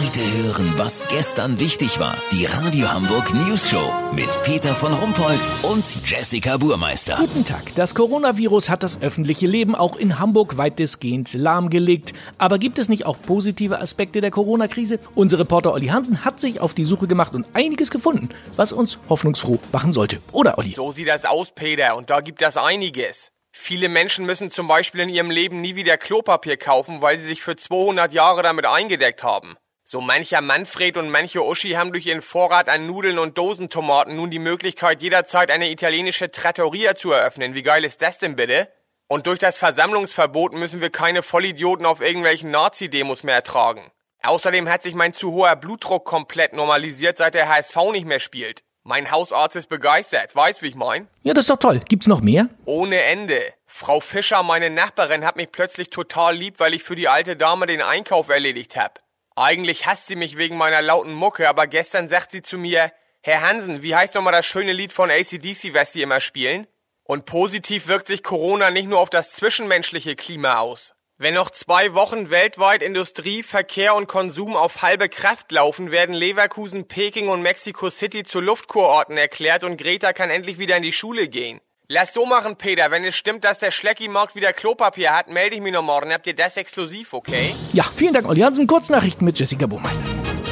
Heute 0.00 0.20
hören, 0.42 0.72
was 0.78 1.06
gestern 1.08 1.60
wichtig 1.60 2.00
war. 2.00 2.16
Die 2.32 2.46
Radio 2.46 2.90
Hamburg 2.90 3.34
News 3.34 3.68
Show 3.68 3.92
mit 4.14 4.42
Peter 4.44 4.74
von 4.74 4.94
Rumpold 4.94 5.40
und 5.62 5.84
Jessica 6.08 6.56
Burmeister. 6.56 7.18
Guten 7.18 7.44
Tag. 7.44 7.74
Das 7.74 7.94
Coronavirus 7.94 8.70
hat 8.70 8.82
das 8.82 9.02
öffentliche 9.02 9.46
Leben 9.46 9.74
auch 9.74 9.96
in 9.96 10.18
Hamburg 10.18 10.56
weitestgehend 10.56 11.34
lahmgelegt. 11.34 12.14
Aber 12.38 12.58
gibt 12.58 12.78
es 12.78 12.88
nicht 12.88 13.04
auch 13.04 13.20
positive 13.20 13.78
Aspekte 13.78 14.22
der 14.22 14.30
Corona-Krise? 14.30 15.00
Unser 15.14 15.38
Reporter 15.38 15.74
Olli 15.74 15.88
Hansen 15.88 16.24
hat 16.24 16.40
sich 16.40 16.60
auf 16.60 16.72
die 16.72 16.84
Suche 16.84 17.06
gemacht 17.06 17.34
und 17.34 17.46
einiges 17.52 17.90
gefunden, 17.90 18.30
was 18.56 18.72
uns 18.72 18.98
hoffnungsfroh 19.10 19.58
machen 19.70 19.92
sollte. 19.92 20.20
Oder, 20.32 20.56
Olli? 20.56 20.70
So 20.70 20.92
sieht 20.92 21.08
das 21.08 21.26
aus, 21.26 21.52
Peter, 21.52 21.94
und 21.98 22.08
da 22.08 22.20
gibt 22.20 22.40
es 22.40 22.56
einiges. 22.56 23.32
Viele 23.52 23.90
Menschen 23.90 24.24
müssen 24.24 24.50
zum 24.50 24.66
Beispiel 24.66 25.02
in 25.02 25.10
ihrem 25.10 25.30
Leben 25.30 25.60
nie 25.60 25.74
wieder 25.74 25.98
Klopapier 25.98 26.56
kaufen, 26.56 27.02
weil 27.02 27.18
sie 27.18 27.26
sich 27.26 27.42
für 27.42 27.56
200 27.56 28.14
Jahre 28.14 28.42
damit 28.42 28.64
eingedeckt 28.64 29.22
haben. 29.22 29.58
So 29.92 30.00
mancher 30.00 30.40
Manfred 30.40 30.96
und 30.96 31.10
manche 31.10 31.44
Uschi 31.44 31.70
haben 31.70 31.90
durch 31.90 32.06
ihren 32.06 32.22
Vorrat 32.22 32.68
an 32.68 32.86
Nudeln 32.86 33.18
und 33.18 33.36
Dosentomaten 33.36 34.14
nun 34.14 34.30
die 34.30 34.38
Möglichkeit, 34.38 35.02
jederzeit 35.02 35.50
eine 35.50 35.68
italienische 35.68 36.30
Trattoria 36.30 36.94
zu 36.94 37.10
eröffnen. 37.10 37.54
Wie 37.54 37.64
geil 37.64 37.84
ist 37.84 38.00
das 38.00 38.20
denn 38.20 38.36
bitte? 38.36 38.68
Und 39.08 39.26
durch 39.26 39.40
das 39.40 39.56
Versammlungsverbot 39.56 40.52
müssen 40.52 40.80
wir 40.80 40.90
keine 40.90 41.24
Vollidioten 41.24 41.86
auf 41.86 42.00
irgendwelchen 42.00 42.52
Nazi-Demos 42.52 43.24
mehr 43.24 43.34
ertragen. 43.34 43.90
Außerdem 44.22 44.68
hat 44.68 44.80
sich 44.80 44.94
mein 44.94 45.12
zu 45.12 45.32
hoher 45.32 45.56
Blutdruck 45.56 46.04
komplett 46.04 46.52
normalisiert, 46.52 47.16
seit 47.16 47.34
der 47.34 47.48
HSV 47.48 47.76
nicht 47.90 48.06
mehr 48.06 48.20
spielt. 48.20 48.62
Mein 48.84 49.10
Hausarzt 49.10 49.56
ist 49.56 49.68
begeistert, 49.68 50.36
weißt 50.36 50.62
wie 50.62 50.68
ich 50.68 50.76
mein? 50.76 51.08
Ja, 51.24 51.34
das 51.34 51.46
ist 51.46 51.50
doch 51.50 51.58
toll. 51.58 51.80
Gibt's 51.88 52.06
noch 52.06 52.20
mehr? 52.20 52.48
Ohne 52.64 53.02
Ende. 53.02 53.40
Frau 53.66 53.98
Fischer, 53.98 54.44
meine 54.44 54.70
Nachbarin, 54.70 55.24
hat 55.24 55.34
mich 55.34 55.50
plötzlich 55.50 55.90
total 55.90 56.36
lieb, 56.36 56.60
weil 56.60 56.74
ich 56.74 56.84
für 56.84 56.94
die 56.94 57.08
alte 57.08 57.34
Dame 57.34 57.66
den 57.66 57.82
Einkauf 57.82 58.28
erledigt 58.28 58.76
hab. 58.76 59.00
Eigentlich 59.36 59.86
hasst 59.86 60.06
sie 60.06 60.16
mich 60.16 60.36
wegen 60.36 60.56
meiner 60.56 60.82
lauten 60.82 61.12
Mucke, 61.14 61.48
aber 61.48 61.66
gestern 61.66 62.08
sagt 62.08 62.32
sie 62.32 62.42
zu 62.42 62.58
mir, 62.58 62.92
Herr 63.22 63.42
Hansen, 63.42 63.82
wie 63.82 63.94
heißt 63.94 64.14
nochmal 64.14 64.32
das 64.32 64.46
schöne 64.46 64.72
Lied 64.72 64.92
von 64.92 65.10
ACDC, 65.10 65.74
was 65.74 65.92
Sie 65.92 66.02
immer 66.02 66.20
spielen? 66.20 66.66
Und 67.04 67.26
positiv 67.26 67.86
wirkt 67.86 68.06
sich 68.06 68.22
Corona 68.22 68.70
nicht 68.70 68.88
nur 68.88 68.98
auf 68.98 69.10
das 69.10 69.32
zwischenmenschliche 69.32 70.16
Klima 70.16 70.58
aus. 70.58 70.94
Wenn 71.18 71.34
noch 71.34 71.50
zwei 71.50 71.92
Wochen 71.92 72.30
weltweit 72.30 72.82
Industrie, 72.82 73.42
Verkehr 73.42 73.94
und 73.94 74.06
Konsum 74.06 74.56
auf 74.56 74.80
halbe 74.80 75.10
Kraft 75.10 75.52
laufen, 75.52 75.90
werden 75.90 76.14
Leverkusen, 76.14 76.88
Peking 76.88 77.28
und 77.28 77.42
Mexico 77.42 77.90
City 77.90 78.22
zu 78.22 78.40
Luftkurorten 78.40 79.18
erklärt 79.18 79.62
und 79.62 79.76
Greta 79.76 80.14
kann 80.14 80.30
endlich 80.30 80.58
wieder 80.58 80.78
in 80.78 80.82
die 80.82 80.92
Schule 80.92 81.28
gehen. 81.28 81.60
Lass 81.92 82.14
so 82.14 82.24
machen, 82.24 82.54
Peter. 82.54 82.92
Wenn 82.92 83.04
es 83.04 83.16
stimmt, 83.16 83.42
dass 83.42 83.58
der 83.58 83.72
Schlecki-Markt 83.72 84.36
wieder 84.36 84.52
Klopapier 84.52 85.12
hat, 85.12 85.28
melde 85.28 85.56
ich 85.56 85.60
mich 85.60 85.72
noch 85.72 85.82
morgen. 85.82 86.12
Habt 86.12 86.24
ihr 86.28 86.36
das 86.36 86.56
exklusiv, 86.56 87.14
okay? 87.14 87.52
Ja, 87.72 87.82
vielen 87.82 88.14
Dank, 88.14 88.28
Olli 88.28 88.42
Hansen. 88.42 88.68
Kurznachrichten 88.68 89.24
mit 89.24 89.36
Jessica 89.36 89.66
Burmeister. 89.66 90.00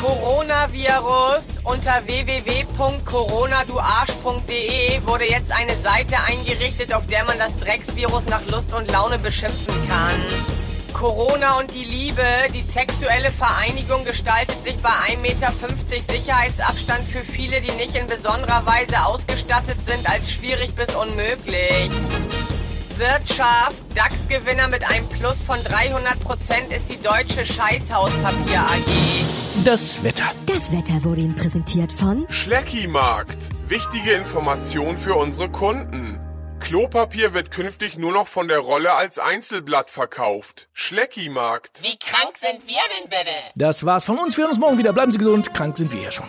Coronavirus 0.00 1.58
unter 1.64 2.06
www.coronaduarsch.de 2.06 5.04
wurde 5.04 5.28
jetzt 5.28 5.50
eine 5.50 5.74
Seite 5.74 6.14
eingerichtet, 6.24 6.94
auf 6.94 7.08
der 7.08 7.24
man 7.24 7.36
das 7.36 7.58
Drecksvirus 7.58 8.26
nach 8.26 8.46
Lust 8.52 8.72
und 8.72 8.88
Laune 8.92 9.18
beschimpfen 9.18 9.88
kann. 9.88 10.20
Corona 10.94 11.58
und 11.58 11.74
die 11.74 11.84
Liebe, 11.84 12.22
die 12.54 12.62
sexuelle 12.62 13.30
Vereinigung 13.30 14.04
gestaltet 14.04 14.62
sich 14.62 14.76
bei 14.76 14.88
1,50 14.88 15.20
Meter 15.20 15.52
Sicherheitsabstand 16.10 17.06
für 17.10 17.24
viele, 17.24 17.60
die 17.60 17.72
nicht 17.72 17.94
in 17.94 18.06
besonderer 18.06 18.64
Weise 18.64 19.04
ausgestattet 19.04 19.76
sind, 19.84 20.08
als 20.08 20.32
schwierig 20.32 20.74
bis 20.74 20.94
unmöglich. 20.94 21.90
Wirtschaft, 22.96 23.76
DAX-Gewinner 23.94 24.68
mit 24.68 24.88
einem 24.88 25.06
Plus 25.08 25.42
von 25.42 25.58
300 25.64 26.20
Prozent 26.20 26.72
ist 26.72 26.88
die 26.88 27.02
deutsche 27.02 27.44
Scheißhauspapier 27.44 28.60
AG. 28.60 29.64
Das 29.64 30.02
Wetter. 30.04 30.30
Das 30.46 30.70
Wetter 30.72 31.02
wurde 31.04 31.22
Ihnen 31.22 31.34
präsentiert 31.34 31.92
von 31.92 32.24
Schlecki-Markt. 32.30 33.48
Wichtige 33.68 34.12
Information 34.12 34.96
für 34.96 35.16
unsere 35.16 35.48
Kunden. 35.48 36.13
Klopapier 36.64 37.34
wird 37.34 37.50
künftig 37.50 37.98
nur 37.98 38.12
noch 38.12 38.26
von 38.26 38.48
der 38.48 38.58
Rolle 38.58 38.94
als 38.94 39.18
Einzelblatt 39.18 39.90
verkauft. 39.90 40.68
Schlecki-Markt. 40.72 41.82
Wie 41.82 41.98
krank 41.98 42.38
sind 42.38 42.66
wir 42.66 42.80
denn 42.98 43.10
bitte? 43.10 43.34
Das 43.54 43.84
war's 43.84 44.06
von 44.06 44.18
uns. 44.18 44.38
Wir 44.38 44.44
hören 44.44 44.52
uns 44.52 44.60
morgen 44.60 44.78
wieder. 44.78 44.94
Bleiben 44.94 45.12
Sie 45.12 45.18
gesund. 45.18 45.52
Krank 45.52 45.76
sind 45.76 45.92
wir 45.92 46.00
ja 46.00 46.10
schon. 46.10 46.26